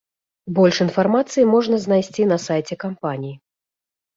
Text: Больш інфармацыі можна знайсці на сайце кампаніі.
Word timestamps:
Больш 0.59 0.75
інфармацыі 0.85 1.45
можна 1.53 1.79
знайсці 1.85 2.27
на 2.33 2.37
сайце 2.47 2.75
кампаніі. 2.85 3.35